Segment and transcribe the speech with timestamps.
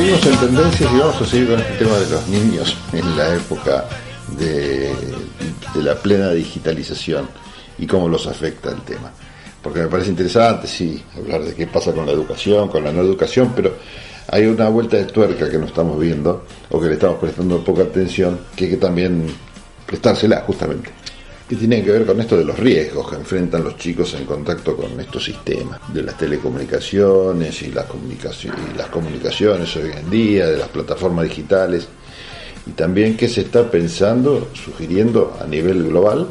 [0.00, 3.34] seguimos en tendencias y vamos a seguir con este tema de los niños en la
[3.34, 3.84] época
[4.38, 4.94] de,
[5.74, 7.28] la plena digitalización
[7.78, 9.12] y cómo los afecta el tema.
[9.62, 13.02] Porque me parece interesante, sí, hablar de qué pasa con la educación, con la no
[13.02, 13.74] educación, pero
[14.28, 17.82] hay una vuelta de tuerca que no estamos viendo o que le estamos prestando poca
[17.82, 19.26] atención, que hay que también
[19.84, 20.90] prestársela justamente.
[21.50, 24.76] Que tiene que ver con esto de los riesgos que enfrentan los chicos en contacto
[24.76, 27.86] con estos sistemas, de las telecomunicaciones y las,
[28.44, 31.88] y las comunicaciones hoy en día, de las plataformas digitales,
[32.68, 36.28] y también qué se está pensando, sugiriendo a nivel global,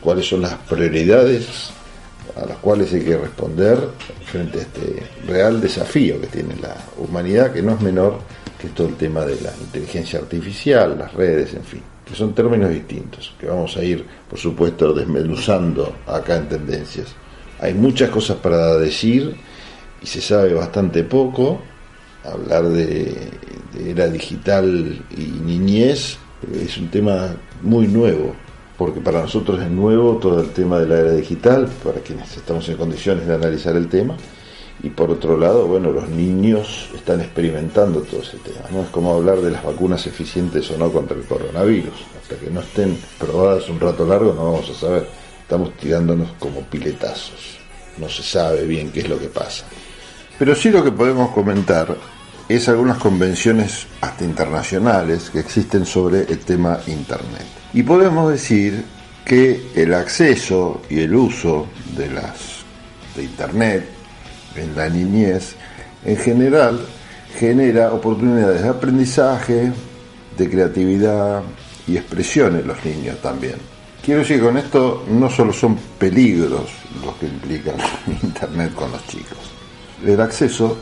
[0.00, 1.70] cuáles son las prioridades
[2.34, 3.78] a las cuales hay que responder
[4.24, 8.18] frente a este real desafío que tiene la humanidad, que no es menor
[8.60, 12.70] que todo el tema de la inteligencia artificial, las redes, en fin, que son términos
[12.70, 17.14] distintos, que vamos a ir, por supuesto, desmenuzando acá en tendencias.
[17.60, 19.36] Hay muchas cosas para decir
[20.00, 21.60] y se sabe bastante poco.
[22.24, 23.30] Hablar de,
[23.74, 26.18] de era digital y niñez
[26.64, 28.34] es un tema muy nuevo
[28.78, 32.66] porque para nosotros es nuevo todo el tema de la era digital, para quienes estamos
[32.68, 34.16] en condiciones de analizar el tema,
[34.82, 38.82] y por otro lado, bueno, los niños están experimentando todo ese tema, ¿no?
[38.82, 42.60] Es como hablar de las vacunas eficientes o no contra el coronavirus, hasta que no
[42.60, 45.08] estén probadas un rato largo no vamos a saber,
[45.40, 47.58] estamos tirándonos como piletazos,
[47.98, 49.64] no se sabe bien qué es lo que pasa.
[50.38, 51.96] Pero sí lo que podemos comentar
[52.48, 57.46] es algunas convenciones hasta internacionales que existen sobre el tema Internet.
[57.74, 58.84] Y podemos decir
[59.24, 62.58] que el acceso y el uso de las
[63.14, 63.97] de internet
[64.58, 65.54] en la niñez
[66.04, 66.80] en general
[67.38, 69.72] genera oportunidades de aprendizaje,
[70.36, 71.42] de creatividad
[71.86, 73.56] y expresión en los niños también.
[74.02, 76.70] Quiero decir con esto no solo son peligros
[77.04, 77.74] los que implican
[78.22, 79.38] Internet con los chicos.
[80.04, 80.78] El acceso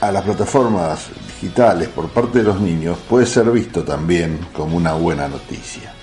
[0.00, 1.08] a las plataformas
[1.40, 5.96] digitales por parte de los niños puede ser visto también como una buena noticia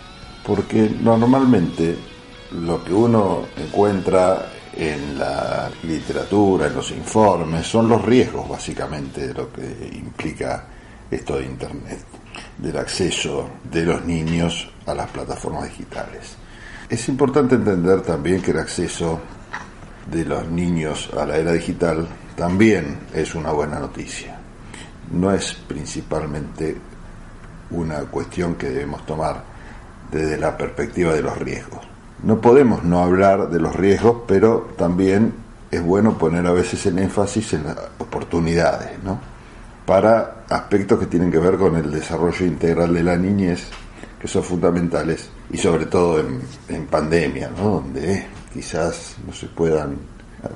[0.46, 1.96] porque normalmente
[2.52, 9.34] lo que uno encuentra en la literatura, en los informes, son los riesgos básicamente de
[9.34, 10.66] lo que implica
[11.10, 12.00] esto de Internet,
[12.58, 16.36] del acceso de los niños a las plataformas digitales.
[16.90, 19.20] Es importante entender también que el acceso
[20.12, 24.38] de los niños a la era digital también es una buena noticia.
[25.12, 26.76] No es principalmente
[27.72, 29.44] una cuestión que debemos tomar
[30.12, 31.93] desde la perspectiva de los riesgos.
[32.24, 35.34] No podemos no hablar de los riesgos, pero también
[35.70, 39.20] es bueno poner a veces el énfasis en las oportunidades, ¿no?
[39.86, 43.68] Para aspectos que tienen que ver con el desarrollo integral de la niñez,
[44.20, 46.40] que son fundamentales, y sobre todo en,
[46.70, 47.82] en pandemia, ¿no?
[47.82, 49.98] Donde quizás no se puedan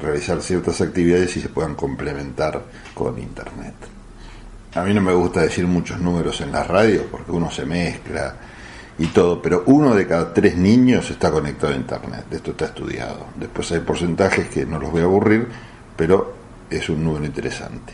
[0.02, 2.62] realizar ciertas actividades y se puedan complementar
[2.94, 3.76] con Internet.
[4.76, 8.36] A mí no me gusta decir muchos números en la radio porque uno se mezcla
[9.00, 12.26] y todo, pero uno de cada tres niños está conectado a Internet.
[12.32, 13.28] Esto está estudiado.
[13.36, 15.48] Después hay porcentajes que no los voy a aburrir,
[15.96, 16.34] pero
[16.70, 17.94] es un número interesante.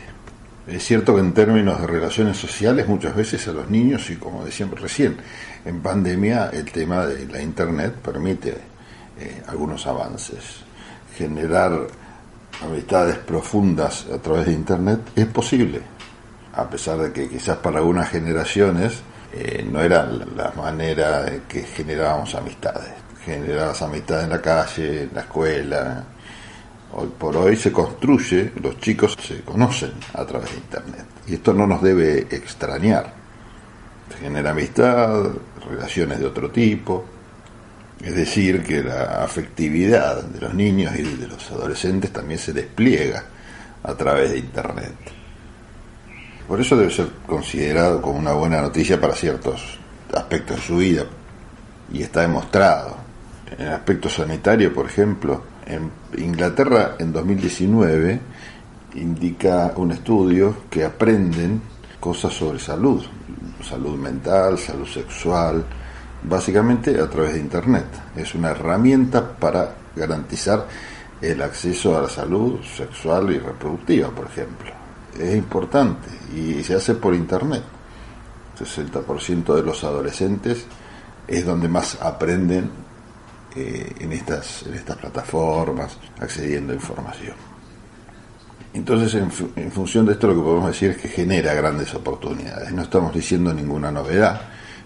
[0.66, 4.44] Es cierto que en términos de relaciones sociales muchas veces a los niños, y como
[4.44, 5.18] decíamos recién,
[5.64, 8.56] en pandemia el tema de la Internet permite
[9.18, 10.64] eh, algunos avances.
[11.16, 11.86] Generar
[12.62, 15.82] amistades profundas a través de Internet es posible,
[16.54, 19.02] a pesar de que quizás para algunas generaciones
[19.36, 22.92] eh, no era la manera que generábamos amistades.
[23.24, 26.04] Generabas amistades en la calle, en la escuela.
[26.92, 31.06] Hoy por hoy se construye, los chicos se conocen a través de Internet.
[31.26, 33.12] Y esto no nos debe extrañar.
[34.08, 35.30] Se genera amistad,
[35.68, 37.04] relaciones de otro tipo.
[38.00, 43.24] Es decir, que la afectividad de los niños y de los adolescentes también se despliega
[43.82, 45.23] a través de Internet.
[46.46, 49.78] Por eso debe ser considerado como una buena noticia para ciertos
[50.12, 51.04] aspectos de su vida.
[51.92, 52.96] Y está demostrado.
[53.56, 58.20] En el aspecto sanitario, por ejemplo, en Inglaterra en 2019
[58.96, 61.62] indica un estudio que aprenden
[61.98, 63.02] cosas sobre salud,
[63.66, 65.64] salud mental, salud sexual,
[66.22, 67.86] básicamente a través de Internet.
[68.16, 70.66] Es una herramienta para garantizar
[71.22, 74.83] el acceso a la salud sexual y reproductiva, por ejemplo
[75.18, 77.62] es importante y se hace por internet.
[78.58, 80.66] 60% de los adolescentes
[81.26, 82.70] es donde más aprenden
[83.56, 87.34] eh, en, estas, en estas plataformas, accediendo a información.
[88.72, 89.30] Entonces, en,
[89.62, 92.72] en, función de esto, lo que podemos decir es que genera grandes oportunidades.
[92.72, 94.40] No estamos diciendo ninguna novedad,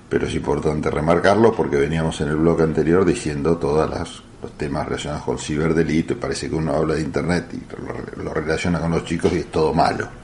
[0.09, 4.23] pero es importante remarcarlo porque veníamos en el blog anterior diciendo todos los
[4.59, 8.79] temas relacionados con ciberdelito y parece que uno habla de Internet y lo, lo relaciona
[8.81, 10.18] con los chicos y es todo malo.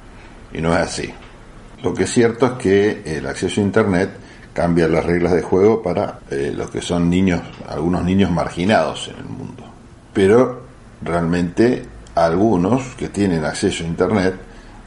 [0.53, 1.13] Y no es así.
[1.83, 4.11] Lo que es cierto es que el acceso a Internet
[4.53, 9.17] cambia las reglas de juego para eh, los que son niños, algunos niños marginados en
[9.17, 9.65] el mundo.
[10.13, 10.63] Pero
[11.03, 14.35] realmente algunos que tienen acceso a Internet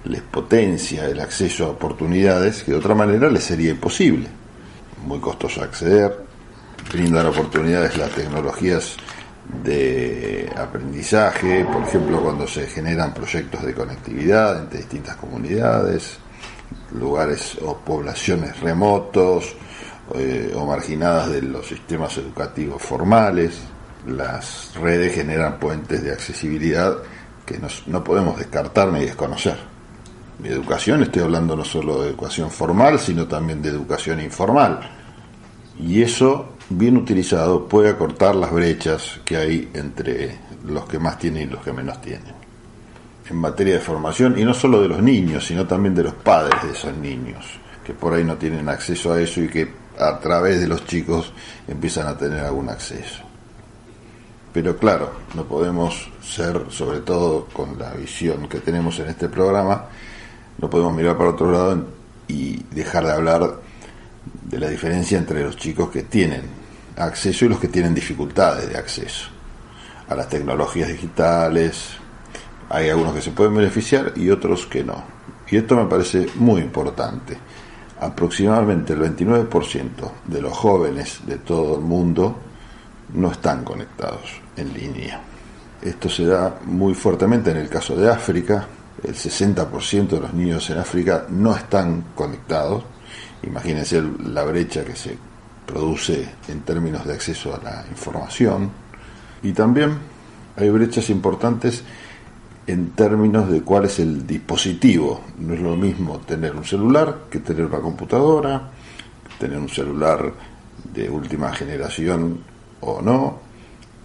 [0.05, 4.27] les potencia el acceso a oportunidades que de otra manera les sería imposible.
[5.05, 6.25] Muy costoso acceder,
[6.91, 8.95] brindan oportunidades las tecnologías
[9.63, 16.19] de aprendizaje, por ejemplo cuando se generan proyectos de conectividad entre distintas comunidades,
[16.93, 19.55] lugares o poblaciones remotos
[20.15, 23.59] eh, o marginadas de los sistemas educativos formales.
[24.05, 26.97] Las redes generan puentes de accesibilidad
[27.45, 29.57] que no podemos descartar ni desconocer.
[30.39, 35.06] Mi educación, estoy hablando no solo de educación formal, sino también de educación informal.
[35.79, 41.43] Y eso, bien utilizado, puede acortar las brechas que hay entre los que más tienen
[41.43, 42.35] y los que menos tienen.
[43.29, 46.63] En materia de formación, y no solo de los niños, sino también de los padres
[46.63, 47.45] de esos niños,
[47.85, 51.31] que por ahí no tienen acceso a eso y que a través de los chicos
[51.67, 53.23] empiezan a tener algún acceso.
[54.53, 59.85] Pero claro, no podemos ser, sobre todo con la visión que tenemos en este programa,
[60.57, 61.85] no podemos mirar para otro lado
[62.27, 63.66] y dejar de hablar
[64.43, 66.43] de la diferencia entre los chicos que tienen
[66.97, 69.29] acceso y los que tienen dificultades de acceso
[70.09, 71.97] a las tecnologías digitales.
[72.69, 75.03] Hay algunos que se pueden beneficiar y otros que no.
[75.49, 77.37] Y esto me parece muy importante.
[77.99, 79.89] Aproximadamente el 29%
[80.25, 82.37] de los jóvenes de todo el mundo
[83.13, 85.21] no están conectados en línea.
[85.81, 88.67] Esto se da muy fuertemente en el caso de África,
[89.03, 92.83] el 60% de los niños en África no están conectados.
[93.43, 95.17] Imagínense la brecha que se
[95.65, 98.71] produce en términos de acceso a la información.
[99.43, 99.97] Y también
[100.55, 101.83] hay brechas importantes
[102.65, 105.21] en términos de cuál es el dispositivo.
[105.39, 108.69] No es lo mismo tener un celular que tener una computadora,
[109.39, 110.33] tener un celular
[110.93, 112.39] de última generación
[112.81, 113.39] o no.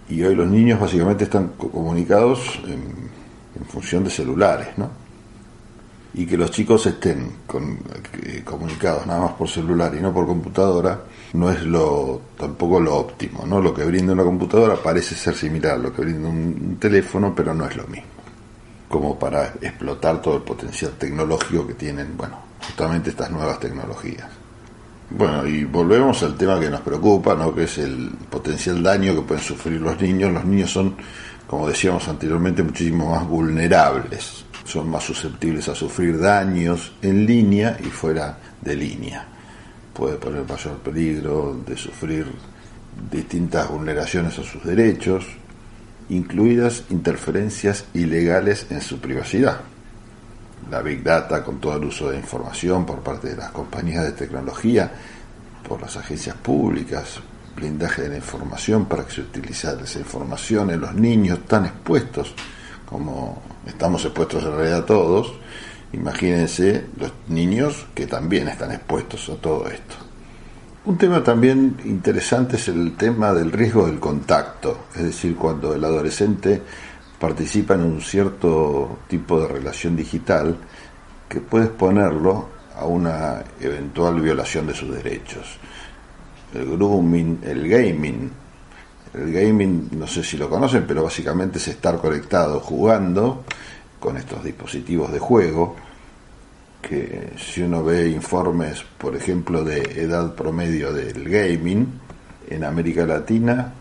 [0.08, 3.10] Y hoy los niños básicamente están comunicados en
[3.58, 4.90] en función de celulares, ¿no?
[6.14, 7.30] Y que los chicos estén
[8.22, 11.00] eh, comunicados nada más por celular y no por computadora
[11.32, 13.60] no es lo tampoco lo óptimo, ¿no?
[13.60, 17.54] Lo que brinda una computadora parece ser similar a lo que brinda un teléfono, pero
[17.54, 18.08] no es lo mismo.
[18.88, 22.36] Como para explotar todo el potencial tecnológico que tienen, bueno,
[22.66, 24.28] justamente estas nuevas tecnologías.
[25.08, 27.54] Bueno, y volvemos al tema que nos preocupa, ¿no?
[27.54, 30.30] que es el potencial daño que pueden sufrir los niños.
[30.32, 30.94] Los niños son
[31.52, 37.86] como decíamos anteriormente, muchísimo más vulnerables, son más susceptibles a sufrir daños en línea y
[37.86, 39.26] fuera de línea.
[39.92, 42.26] Puede poner mayor peligro de sufrir
[43.10, 45.26] distintas vulneraciones a sus derechos,
[46.08, 49.60] incluidas interferencias ilegales en su privacidad.
[50.70, 54.12] La Big Data con todo el uso de información por parte de las compañías de
[54.12, 54.90] tecnología,
[55.66, 57.20] por las agencias públicas,
[57.54, 62.34] blindaje de la información para que se utilice esa información en los niños tan expuestos
[62.86, 65.34] como estamos expuestos en realidad todos,
[65.92, 69.96] imagínense los niños que también están expuestos a todo esto.
[70.84, 75.84] Un tema también interesante es el tema del riesgo del contacto, es decir, cuando el
[75.84, 76.60] adolescente
[77.18, 80.56] participa en un cierto tipo de relación digital
[81.28, 85.58] que puede exponerlo a una eventual violación de sus derechos
[86.54, 88.30] el grooming, el gaming.
[89.14, 93.44] El gaming, no sé si lo conocen, pero básicamente es estar conectado jugando
[94.00, 95.76] con estos dispositivos de juego,
[96.80, 102.00] que si uno ve informes, por ejemplo, de edad promedio del gaming,
[102.48, 103.72] en América Latina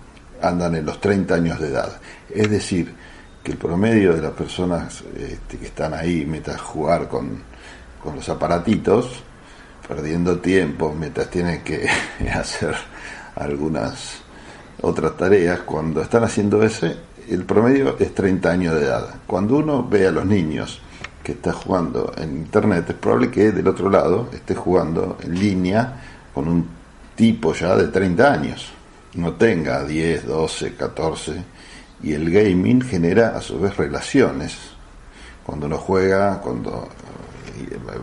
[0.41, 1.99] andan en los 30 años de edad.
[2.29, 2.93] Es decir,
[3.43, 7.41] que el promedio de las personas este, que están ahí mientras jugar con,
[8.01, 9.23] con los aparatitos
[9.87, 11.87] perdiendo tiempo mientras tienen que
[12.33, 12.75] hacer
[13.35, 14.20] algunas
[14.81, 16.95] otras tareas, cuando están haciendo ese,
[17.29, 19.15] el promedio es 30 años de edad.
[19.27, 20.81] Cuando uno ve a los niños
[21.23, 26.01] que están jugando en internet, es probable que del otro lado esté jugando en línea
[26.33, 26.67] con un
[27.15, 28.71] tipo ya de 30 años,
[29.15, 31.43] no tenga 10, 12, 14,
[32.03, 34.57] y el gaming genera a su vez relaciones.
[35.43, 36.87] Cuando uno juega, cuando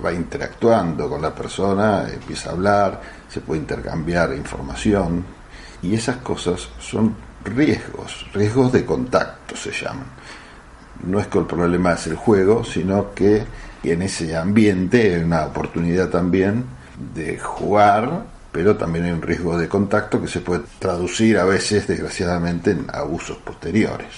[0.05, 5.38] va interactuando con la persona, empieza a hablar, se puede intercambiar información
[5.83, 10.07] y esas cosas son riesgos, riesgos de contacto se llaman.
[11.05, 13.45] No es que el problema es el juego, sino que
[13.83, 16.65] en ese ambiente hay una oportunidad también
[17.15, 21.87] de jugar, pero también hay un riesgo de contacto que se puede traducir a veces,
[21.87, 24.09] desgraciadamente, en abusos posteriores.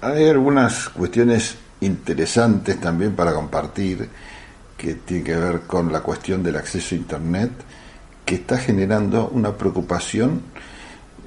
[0.00, 4.08] Hay algunas cuestiones interesantes también para compartir
[4.76, 7.50] que tiene que ver con la cuestión del acceso a Internet,
[8.30, 10.42] que está generando una preocupación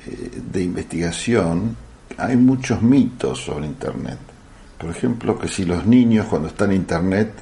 [0.08, 1.76] eh, de investigación.
[2.18, 4.20] Hay muchos mitos sobre Internet.
[4.78, 7.34] Por ejemplo, que si los niños cuando están en Internet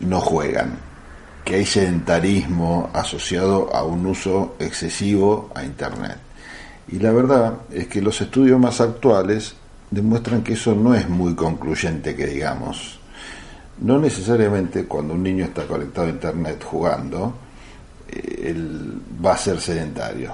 [0.00, 0.78] no juegan,
[1.44, 6.16] que hay sedentarismo asociado a un uso excesivo a Internet.
[6.88, 9.54] Y la verdad es que los estudios más actuales
[9.92, 12.98] demuestran que eso no es muy concluyente, que digamos.
[13.78, 17.34] No necesariamente cuando un niño está conectado a Internet jugando,
[18.08, 20.32] él va a ser sedentario.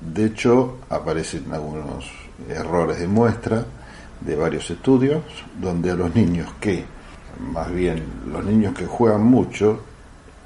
[0.00, 2.10] De hecho, aparecen algunos
[2.48, 3.64] errores de muestra
[4.20, 5.22] de varios estudios,
[5.60, 6.84] donde a los niños que,
[7.52, 9.80] más bien los niños que juegan mucho,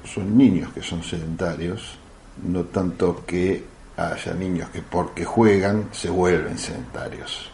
[0.03, 1.97] son niños que son sedentarios,
[2.43, 3.65] no tanto que
[3.97, 7.49] haya niños que porque juegan se vuelven sedentarios.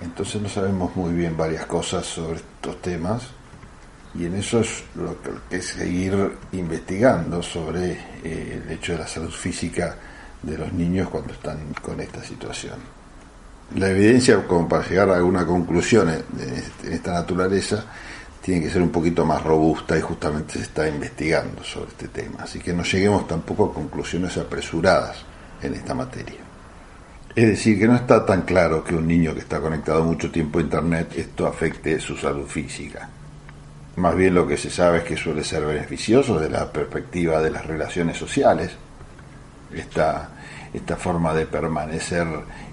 [0.00, 3.22] Entonces no sabemos muy bien varias cosas sobre estos temas
[4.16, 7.92] y en eso es lo que es seguir investigando sobre
[8.22, 9.96] eh, el hecho de la salud física
[10.42, 12.78] de los niños cuando están con esta situación.
[13.76, 17.84] La evidencia, como para llegar a alguna conclusión en esta naturaleza,
[18.42, 22.40] tiene que ser un poquito más robusta y justamente se está investigando sobre este tema.
[22.40, 25.24] Así que no lleguemos tampoco a conclusiones apresuradas
[25.62, 26.40] en esta materia.
[27.34, 30.58] Es decir, que no está tan claro que un niño que está conectado mucho tiempo
[30.58, 33.08] a Internet esto afecte su salud física.
[33.96, 37.50] Más bien lo que se sabe es que suele ser beneficioso desde la perspectiva de
[37.50, 38.72] las relaciones sociales,
[39.72, 40.30] esta,
[40.72, 42.26] esta forma de permanecer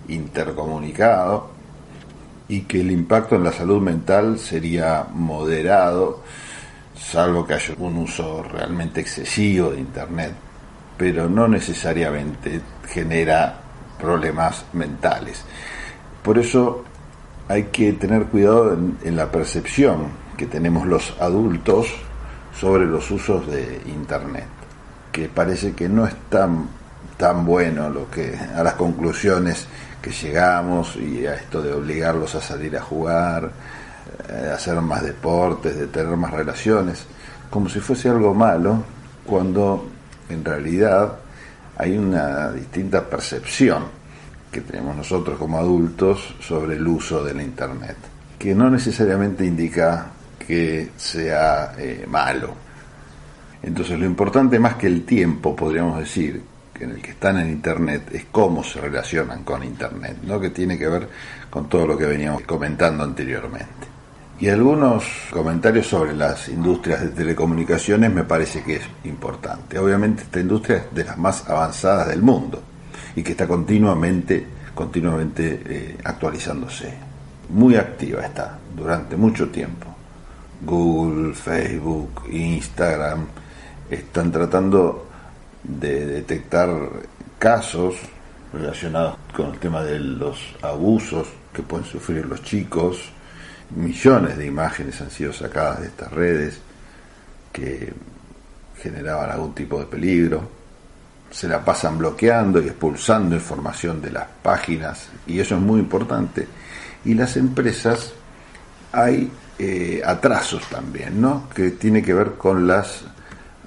[0.07, 1.51] intercomunicado,
[2.47, 6.21] y que el impacto en la salud mental sería moderado,
[6.95, 10.33] salvo que haya un uso realmente excesivo de Internet,
[10.97, 13.55] pero no necesariamente genera
[13.97, 15.45] problemas mentales.
[16.21, 16.83] Por eso
[17.47, 20.07] hay que tener cuidado en, la percepción
[20.41, 21.85] que tenemos los adultos
[22.59, 24.47] sobre los usos de Internet,
[25.11, 26.67] que parece que no es tan,
[27.15, 29.67] tan bueno lo que a las conclusiones
[30.01, 33.51] que llegamos y a esto de obligarlos a salir a jugar,
[34.29, 37.05] eh, hacer más deportes, de tener más relaciones,
[37.51, 38.83] como si fuese algo malo,
[39.23, 39.89] cuando
[40.27, 41.19] en realidad
[41.77, 43.83] hay una distinta percepción
[44.51, 47.97] que tenemos nosotros como adultos sobre el uso de la Internet,
[48.39, 52.53] que no necesariamente indica que sea eh, malo.
[53.63, 56.41] Entonces lo importante más que el tiempo, podríamos decir,
[56.79, 60.39] en el que están en Internet es cómo se relacionan con Internet, ¿no?
[60.39, 61.07] que tiene que ver
[61.49, 63.91] con todo lo que veníamos comentando anteriormente.
[64.39, 69.77] Y algunos comentarios sobre las industrias de telecomunicaciones me parece que es importante.
[69.77, 72.63] Obviamente esta industria es de las más avanzadas del mundo
[73.15, 74.43] y que está continuamente,
[74.73, 76.91] continuamente eh, actualizándose.
[77.49, 79.90] Muy activa está durante mucho tiempo.
[80.61, 83.25] Google, Facebook, Instagram
[83.89, 85.07] están tratando
[85.63, 86.69] de detectar
[87.37, 87.95] casos
[88.53, 93.11] relacionados con el tema de los abusos que pueden sufrir los chicos.
[93.75, 96.59] Millones de imágenes han sido sacadas de estas redes
[97.51, 97.93] que
[98.77, 100.49] generaban algún tipo de peligro.
[101.29, 106.47] Se la pasan bloqueando y expulsando información de las páginas y eso es muy importante.
[107.05, 108.13] Y las empresas
[108.91, 109.31] hay
[109.63, 111.47] eh, atrasos también, ¿no?
[111.53, 113.03] Que tiene que ver con las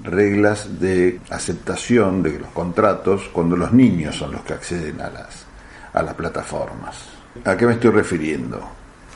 [0.03, 5.45] reglas de aceptación de los contratos cuando los niños son los que acceden a las,
[5.93, 6.97] a las plataformas.
[7.45, 8.61] ¿A qué me estoy refiriendo?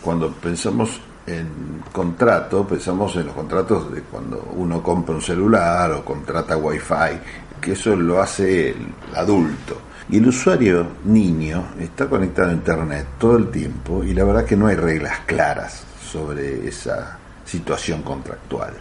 [0.01, 6.05] Cuando pensamos en contrato, pensamos en los contratos de cuando uno compra un celular o
[6.05, 7.19] contrata wifi,
[7.61, 9.81] que eso lo hace el adulto.
[10.11, 14.57] Y el usuario niño está conectado a Internet todo el tiempo y la verdad que
[14.57, 18.73] no hay reglas claras sobre esa situación contractual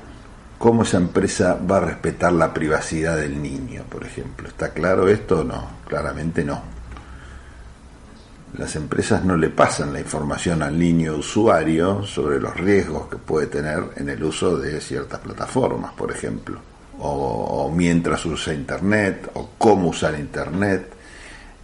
[0.58, 4.48] cómo esa empresa va a respetar la privacidad del niño, por ejemplo.
[4.48, 5.70] ¿Está claro esto o no?
[5.88, 6.62] Claramente no.
[8.58, 13.48] Las empresas no le pasan la información al niño usuario sobre los riesgos que puede
[13.48, 16.60] tener en el uso de ciertas plataformas, por ejemplo,
[17.00, 20.94] o, mientras usa Internet, o cómo usar Internet.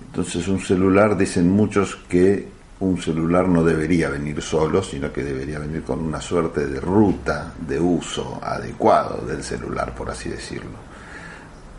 [0.05, 2.47] Entonces un celular, dicen muchos que
[2.79, 7.53] un celular no debería venir solo, sino que debería venir con una suerte de ruta
[7.65, 10.93] de uso adecuado del celular, por así decirlo.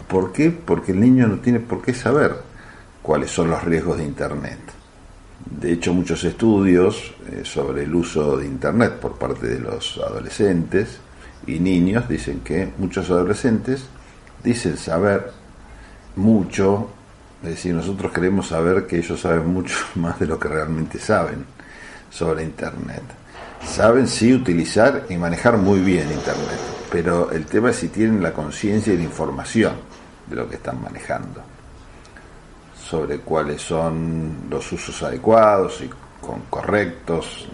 [0.08, 0.50] ¿Por qué?
[0.50, 2.34] Porque el niño no tiene por qué saber
[3.02, 4.58] cuáles son los riesgos de Internet.
[5.44, 10.98] De hecho, muchos estudios eh, sobre el uso de Internet por parte de los adolescentes
[11.46, 13.86] y niños dicen que muchos adolescentes
[14.42, 15.30] dicen saber
[16.16, 16.88] mucho
[17.44, 21.44] es decir, nosotros queremos saber que ellos saben mucho más de lo que realmente saben
[22.10, 23.02] sobre Internet.
[23.64, 26.60] Saben sí utilizar y manejar muy bien Internet,
[26.90, 29.74] pero el tema es si tienen la conciencia y la información
[30.26, 31.42] de lo que están manejando,
[32.88, 35.90] sobre cuáles son los usos adecuados y
[36.50, 37.48] correctos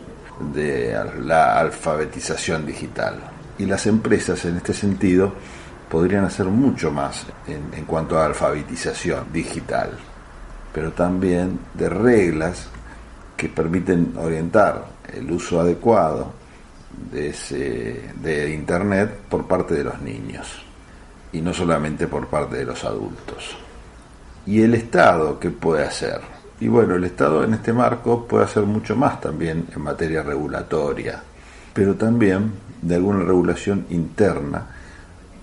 [0.53, 3.17] de la alfabetización digital.
[3.59, 5.35] Y las empresas en este sentido
[5.91, 9.91] podrían hacer mucho más en, en cuanto a alfabetización digital,
[10.73, 12.69] pero también de reglas
[13.37, 16.33] que permiten orientar el uso adecuado
[17.11, 20.63] de, ese, de Internet por parte de los niños
[21.33, 23.57] y no solamente por parte de los adultos.
[24.47, 26.21] ¿Y el Estado qué puede hacer?
[26.61, 31.21] Y bueno, el Estado en este marco puede hacer mucho más también en materia regulatoria,
[31.73, 34.67] pero también de alguna regulación interna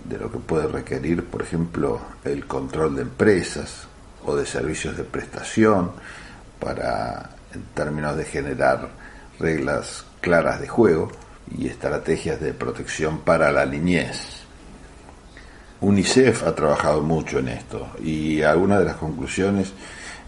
[0.07, 3.87] de lo que puede requerir, por ejemplo, el control de empresas
[4.25, 5.91] o de servicios de prestación
[6.59, 8.89] para, en términos de generar
[9.39, 11.11] reglas claras de juego
[11.57, 14.43] y estrategias de protección para la niñez.
[15.79, 19.71] UNICEF ha trabajado mucho en esto y algunas de las conclusiones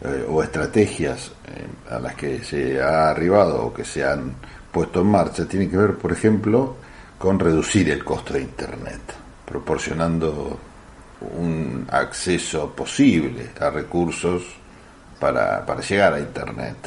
[0.02, 4.36] eh, o estrategias eh, a las que se ha arribado o que se han
[4.72, 6.76] puesto en marcha tienen que ver, por ejemplo,
[7.18, 9.02] con reducir el costo de Internet,
[9.50, 10.60] proporcionando
[11.38, 14.44] un acceso posible a recursos
[15.20, 16.78] para, para llegar a Internet.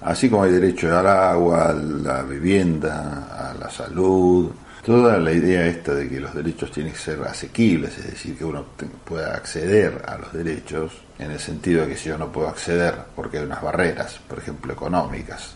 [0.00, 4.50] Así como hay derecho al agua, a la vivienda, a la salud,
[4.82, 8.44] toda la idea esta de que los derechos tienen que ser asequibles, es decir, que
[8.44, 8.64] uno
[9.04, 12.94] pueda acceder a los derechos, en el sentido de que si yo no puedo acceder
[13.14, 15.54] porque hay unas barreras, por ejemplo, económicas,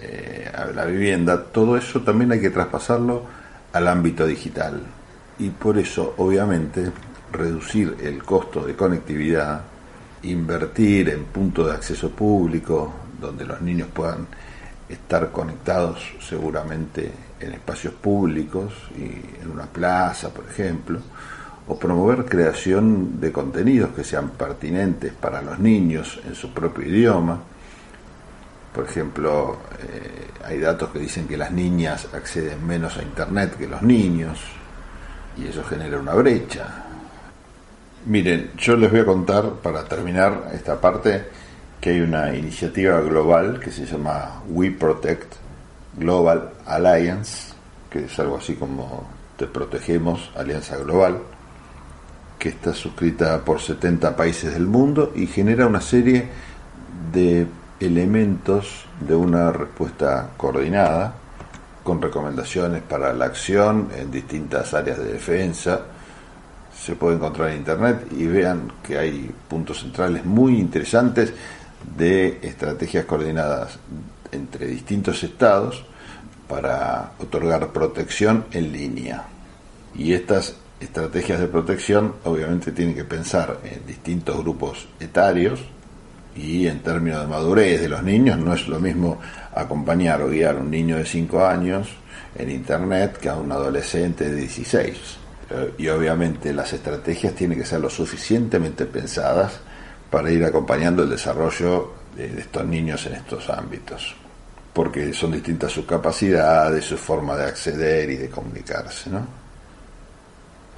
[0.00, 3.22] eh, a la vivienda, todo eso también hay que traspasarlo
[3.72, 4.80] al ámbito digital.
[5.38, 6.90] Y por eso, obviamente,
[7.32, 9.62] reducir el costo de conectividad,
[10.22, 14.26] invertir en puntos de acceso público, donde los niños puedan
[14.88, 21.00] estar conectados seguramente en espacios públicos y en una plaza, por ejemplo,
[21.66, 27.40] o promover creación de contenidos que sean pertinentes para los niños en su propio idioma.
[28.74, 33.68] Por ejemplo, eh, hay datos que dicen que las niñas acceden menos a Internet que
[33.68, 34.40] los niños
[35.36, 36.66] y eso genera una brecha.
[38.06, 41.24] Miren, yo les voy a contar, para terminar esta parte,
[41.80, 45.34] que hay una iniciativa global que se llama We Protect
[45.96, 47.52] Global Alliance,
[47.90, 51.18] que es algo así como Te Protegemos, Alianza Global,
[52.38, 56.28] que está suscrita por 70 países del mundo y genera una serie
[57.12, 57.46] de
[57.78, 61.21] elementos de una respuesta coordinada
[61.82, 65.80] con recomendaciones para la acción en distintas áreas de defensa.
[66.74, 71.32] Se puede encontrar en internet y vean que hay puntos centrales muy interesantes
[71.96, 73.78] de estrategias coordinadas
[74.30, 75.84] entre distintos estados
[76.48, 79.24] para otorgar protección en línea.
[79.94, 85.62] Y estas estrategias de protección obviamente tienen que pensar en distintos grupos etarios
[86.34, 89.20] y en términos de madurez de los niños no es lo mismo
[89.54, 91.88] acompañar o guiar a un niño de 5 años
[92.34, 94.96] en internet que a un adolescente de 16.
[95.50, 99.60] Eh, y obviamente las estrategias tienen que ser lo suficientemente pensadas
[100.10, 104.14] para ir acompañando el desarrollo de estos niños en estos ámbitos,
[104.72, 109.10] porque son distintas sus capacidades, su forma de acceder y de comunicarse.
[109.10, 109.26] ¿no?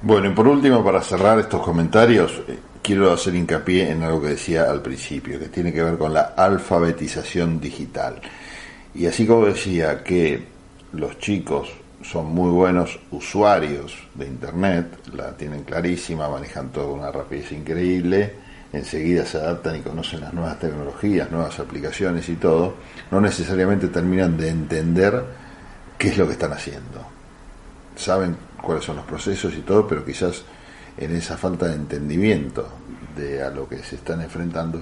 [0.01, 4.29] Bueno, y por último, para cerrar estos comentarios, eh, quiero hacer hincapié en algo que
[4.29, 8.21] decía al principio, que tiene que ver con la alfabetización digital.
[8.95, 10.41] Y así como decía que
[10.93, 11.69] los chicos
[12.01, 18.33] son muy buenos usuarios de Internet, la tienen clarísima, manejan todo con una rapidez increíble,
[18.71, 22.75] enseguida se adaptan y conocen las nuevas tecnologías, nuevas aplicaciones y todo,
[23.11, 25.23] no necesariamente terminan de entender
[25.97, 27.05] qué es lo que están haciendo.
[27.97, 30.43] Saben cuáles son los procesos y todo, pero quizás
[30.97, 32.69] en esa falta de entendimiento
[33.17, 34.81] de a lo que se están enfrentando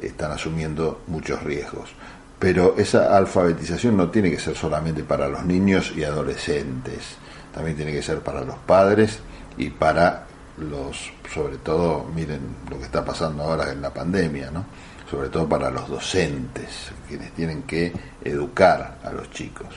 [0.00, 1.90] están asumiendo muchos riesgos.
[2.38, 7.16] Pero esa alfabetización no tiene que ser solamente para los niños y adolescentes,
[7.52, 9.18] también tiene que ser para los padres
[9.56, 10.26] y para
[10.58, 14.64] los, sobre todo, miren lo que está pasando ahora en la pandemia, ¿no?
[15.10, 19.68] sobre todo para los docentes, quienes tienen que educar a los chicos.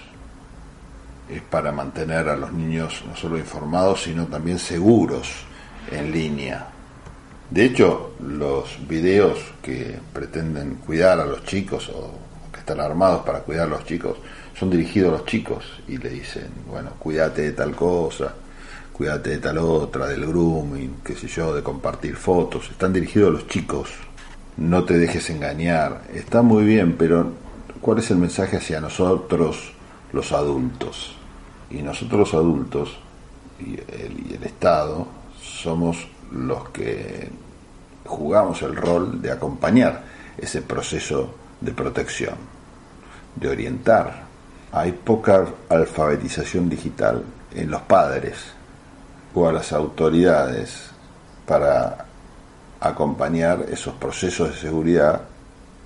[1.30, 5.46] Es para mantener a los niños no solo informados, sino también seguros
[5.90, 6.68] en línea.
[7.50, 12.12] De hecho, los videos que pretenden cuidar a los chicos o
[12.62, 14.18] están armados para cuidar a los chicos
[14.62, 18.34] son dirigidos a los chicos y le dicen, bueno, cuídate de tal cosa,
[18.94, 23.34] cuídate de tal otra, del grooming, qué sé yo, de compartir fotos, están dirigidos a
[23.34, 23.90] los chicos,
[24.58, 27.32] no te dejes engañar, está muy bien, pero
[27.82, 29.74] ¿cuál es el mensaje hacia nosotros
[30.14, 31.16] los adultos?
[31.72, 33.00] Y nosotros los adultos
[33.60, 35.08] y el, Estado
[35.42, 37.30] somos los que
[38.06, 40.04] jugamos el rol de acompañar
[40.38, 42.36] ese proceso de protección,
[43.36, 44.24] de orientar.
[44.72, 48.38] Hay poca alfabetización digital en los padres
[49.34, 50.90] o a las autoridades
[51.46, 52.06] para
[52.80, 55.22] acompañar esos procesos de seguridad.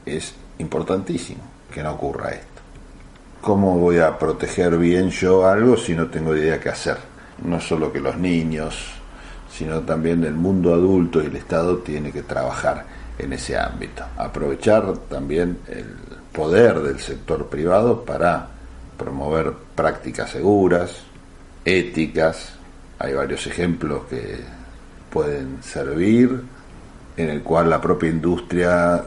[0.06, 2.62] Es importantísimo que no ocurra esto.
[3.42, 6.98] ¿Cómo voy a proteger bien yo algo si no tengo idea qué hacer?
[7.44, 8.76] No solo que los niños,
[9.52, 12.86] sino también el mundo adulto y el Estado tiene que trabajar
[13.18, 14.04] en ese ámbito.
[14.18, 15.86] Aprovechar también el
[16.32, 18.48] poder del sector privado para
[18.98, 21.04] promover prácticas seguras,
[21.64, 22.54] éticas.
[23.00, 24.40] Hay varios ejemplos que
[25.10, 26.42] pueden servir,
[27.18, 29.04] en el cual la propia industria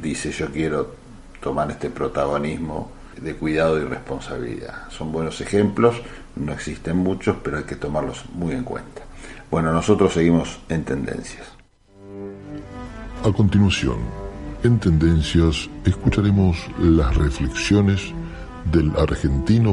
[0.00, 0.94] dice yo quiero
[1.40, 2.90] tomar este protagonismo
[3.20, 4.90] de cuidado y responsabilidad.
[4.90, 6.02] Son buenos ejemplos,
[6.36, 9.02] no existen muchos, pero hay que tomarlos muy en cuenta.
[9.50, 11.55] Bueno, nosotros seguimos en tendencias.
[13.26, 13.96] A continuación,
[14.62, 18.14] en tendencias, escucharemos las reflexiones
[18.70, 19.72] del argentino